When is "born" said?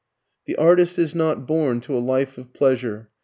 1.45-1.79